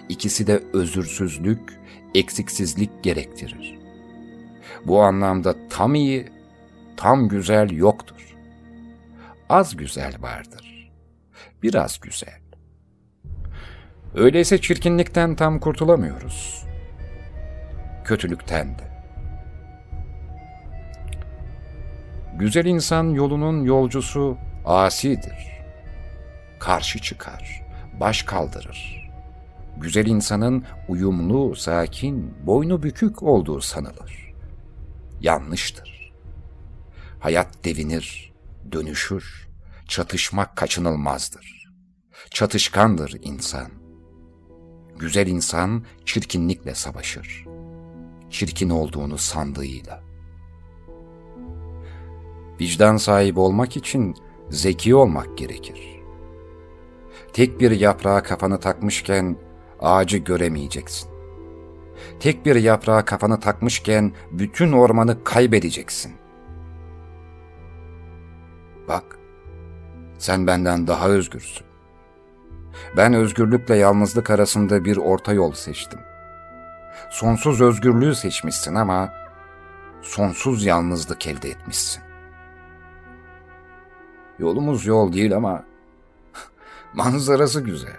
İkisi 0.09 0.47
de 0.47 0.63
özürsüzlük, 0.73 1.81
eksiksizlik 2.15 3.03
gerektirir. 3.03 3.79
Bu 4.87 5.03
anlamda 5.03 5.55
tam 5.69 5.95
iyi 5.95 6.29
tam 6.97 7.29
güzel 7.29 7.71
yoktur. 7.71 8.37
Az 9.49 9.77
güzel 9.77 10.15
vardır. 10.21 10.72
Biraz 11.63 12.01
güzel. 12.01 12.41
Öyleyse 14.15 14.61
çirkinlikten 14.61 15.37
tam 15.37 15.61
kurtulamıyoruz. 15.61 16.65
Kötülükten 18.05 18.79
de. 18.79 18.93
Güzel 22.39 22.65
insan 22.65 23.05
yolunun 23.05 23.65
yolcusu 23.65 24.39
asidir. 24.65 25.53
Karşı 26.59 26.99
çıkar, 26.99 27.63
baş 28.01 28.23
kaldırır. 28.23 29.11
Güzel 29.77 30.07
insanın 30.07 30.65
uyumlu, 30.89 31.57
sakin, 31.57 32.35
boynu 32.47 32.83
bükük 32.83 33.23
olduğu 33.23 33.61
sanılır. 33.61 34.35
Yanlıştır. 35.21 36.13
Hayat 37.21 37.65
devinir, 37.65 38.33
dönüşür, 38.73 39.49
çatışmak 39.93 40.57
kaçınılmazdır. 40.57 41.73
Çatışkandır 42.31 43.17
insan. 43.23 43.69
Güzel 44.99 45.27
insan 45.27 45.85
çirkinlikle 46.05 46.75
savaşır. 46.75 47.45
Çirkin 48.31 48.71
olduğunu 48.71 49.19
sandığıyla. 49.19 50.03
Vicdan 52.61 52.97
sahibi 52.97 53.41
olmak 53.41 53.77
için 53.77 54.15
zeki 54.51 54.95
olmak 54.95 55.39
gerekir. 55.39 56.01
Tek 57.33 57.61
bir 57.61 57.71
yaprağa 57.71 58.23
kafanı 58.23 58.61
takmışken 58.61 59.37
ağacı 59.81 60.19
göremeyeceksin. 60.19 61.11
Tek 62.21 62.47
bir 62.47 62.57
yaprağa 62.57 63.05
kafanı 63.05 63.41
takmışken 63.41 64.13
bütün 64.31 64.73
ormanı 64.73 65.25
kaybedeceksin. 65.25 66.13
Bak, 68.89 69.22
sen 70.23 70.47
benden 70.47 70.87
daha 70.87 71.09
özgürsün. 71.09 71.67
Ben 72.97 73.15
özgürlükle 73.15 73.77
yalnızlık 73.77 74.31
arasında 74.31 74.85
bir 74.85 74.97
orta 74.97 75.33
yol 75.33 75.53
seçtim. 75.53 76.01
Sonsuz 77.11 77.61
özgürlüğü 77.61 78.15
seçmişsin 78.15 78.75
ama 78.75 79.13
sonsuz 80.03 80.65
yalnızlık 80.65 81.27
elde 81.27 81.49
etmişsin. 81.49 82.03
Yolumuz 84.39 84.87
yol 84.87 85.13
değil 85.13 85.37
ama 85.37 85.65
manzarası 86.95 87.61
güzel. 87.61 87.97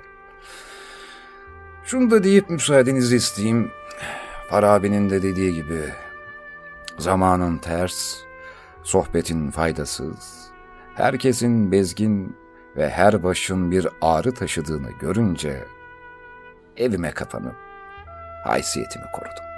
Şunu 1.86 2.11
da 2.11 2.24
deyip 2.24 2.49
müsaadenizi 2.49 3.15
isteyeyim. 3.15 3.71
Farabi'nin 4.49 5.09
de 5.09 5.24
dediği 5.24 5.53
gibi 5.53 5.82
zamanın 6.97 7.57
ters, 7.57 8.17
sohbetin 8.84 9.51
faydasız, 9.51 10.42
herkesin 10.95 11.71
bezgin 11.71 12.35
ve 12.77 12.89
her 12.89 13.23
başın 13.23 13.71
bir 13.71 13.87
ağrı 14.01 14.33
taşıdığını 14.33 14.89
görünce 14.99 15.65
evime 16.77 17.11
kapanıp 17.11 17.55
haysiyetimi 18.43 19.05
korudum. 19.13 19.53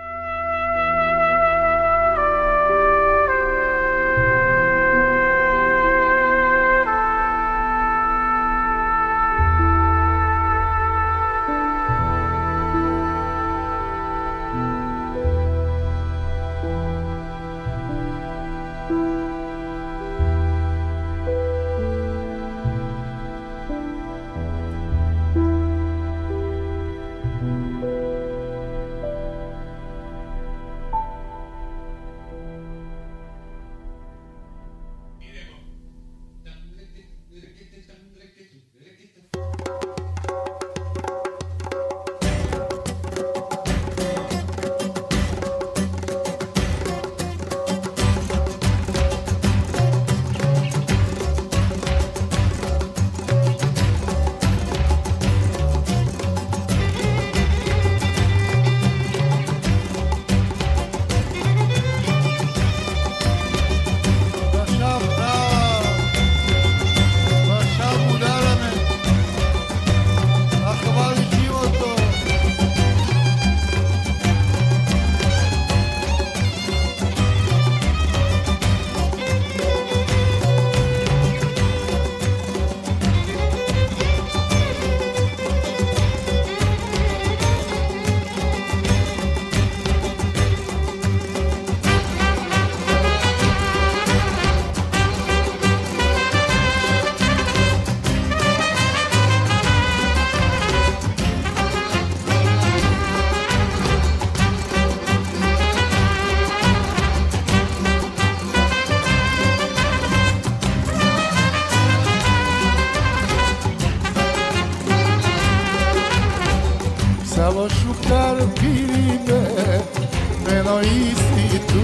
kao 120.75 120.81
istitu 120.81 121.83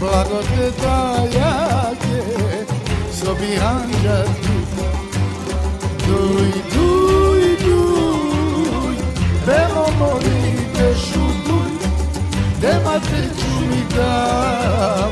Blagodeta 0.00 1.16
jake 1.34 2.22
sobi 3.20 3.56
tu 3.56 4.52
Duj, 6.06 6.52
duj, 6.74 7.56
duj, 7.64 8.94
belo 9.46 9.86
mori 9.98 10.52
dešutuj 10.78 11.70
Dema 12.60 13.00
te 13.00 13.22
mi 13.70 13.82
dam, 13.96 15.10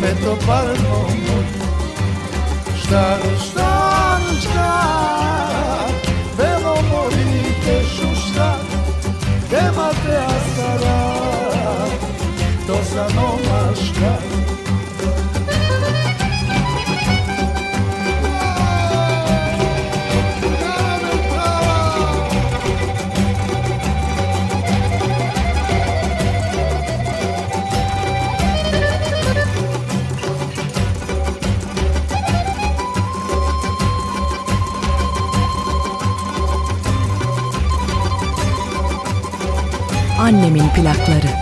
me 0.00 0.08
to 0.24 0.36
parno 0.46 0.98
moj 1.02 1.44
Šta, 2.82 3.18
šta 3.44 3.57
nomaška 13.78 14.18
Annemin 40.18 40.68
plakları. 40.68 41.37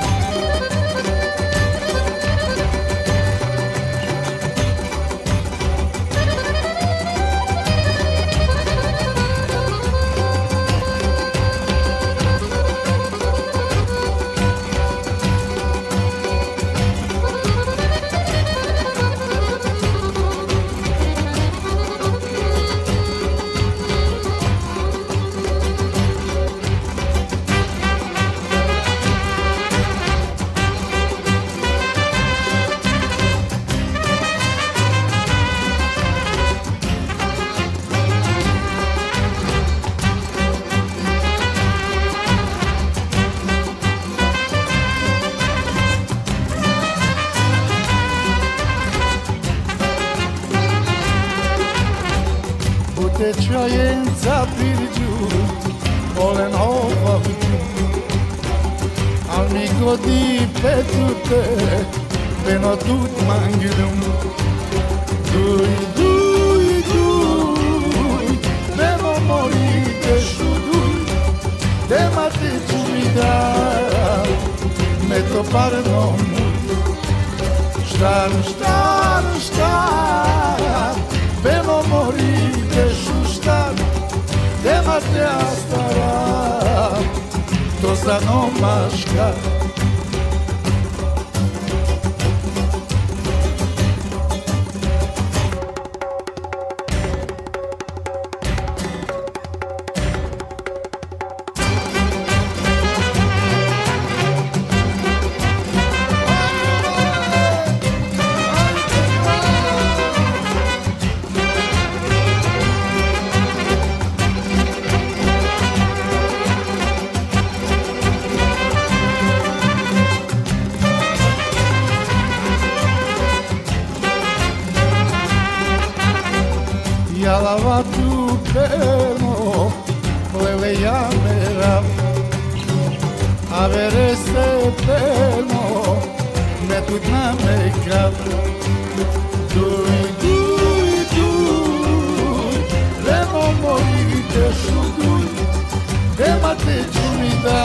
Te 146.67 146.79
čumida, 146.95 147.63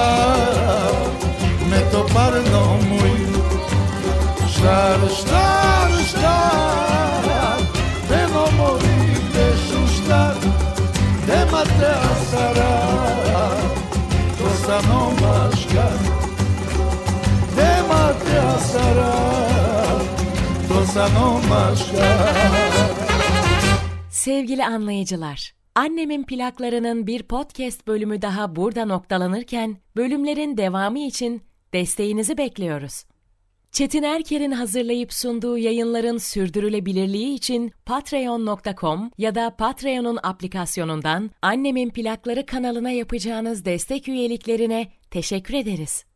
me 1.69 1.79
to 1.91 2.05
parno 2.13 2.63
muy 2.89 3.17
Štar, 4.53 4.99
štar, 5.19 5.89
štar, 6.09 7.57
Demo 8.09 8.45
mori 8.57 9.15
te 9.33 9.47
šuštar 9.65 10.35
Dema 11.27 11.63
te 11.79 11.91
asara 12.11 12.77
To 14.37 14.49
sa 14.65 14.77
nomaška 14.89 15.87
Dema 17.55 18.05
te 18.23 18.37
asara 18.55 19.13
To 20.67 20.85
sa 20.93 21.07
nomaška 21.07 22.07
Sevgili 24.09 24.65
anlayıcılar, 24.65 25.60
Annemin 25.75 26.23
plaklarının 26.23 27.07
bir 27.07 27.23
podcast 27.23 27.87
bölümü 27.87 28.21
daha 28.21 28.55
burada 28.55 28.85
noktalanırken, 28.85 29.77
bölümlerin 29.95 30.57
devamı 30.57 30.99
için 30.99 31.41
desteğinizi 31.73 32.37
bekliyoruz. 32.37 33.03
Çetin 33.71 34.03
Erker'in 34.03 34.51
hazırlayıp 34.51 35.13
sunduğu 35.13 35.57
yayınların 35.57 36.17
sürdürülebilirliği 36.17 37.33
için 37.33 37.71
patreon.com 37.85 39.11
ya 39.17 39.35
da 39.35 39.55
Patreon'un 39.55 40.19
aplikasyonundan 40.23 41.31
Annemin 41.41 41.89
Plakları 41.89 42.45
kanalına 42.45 42.91
yapacağınız 42.91 43.65
destek 43.65 44.07
üyeliklerine 44.07 44.87
teşekkür 45.11 45.53
ederiz. 45.53 46.10